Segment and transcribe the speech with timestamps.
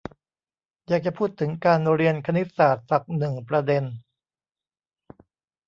[0.87, 3.83] อยากจะพูดถึงการเรียนคณิตศาสตร์สักหนึ่งประเด็น